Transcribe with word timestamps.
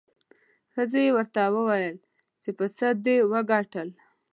ښځې 0.73 1.01
یې 1.07 1.11
ورته 1.17 1.41
وویل 1.55 1.97
چې 2.41 2.49
په 2.57 2.65
څه 2.77 2.87
دې 3.05 3.15
وګټل؟ 3.31 3.89